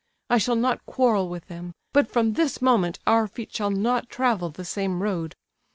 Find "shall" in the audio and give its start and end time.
0.39-0.55, 3.53-3.69